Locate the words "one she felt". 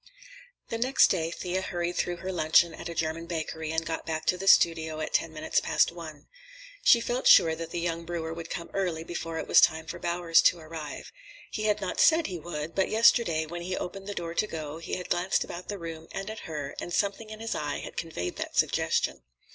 5.91-7.27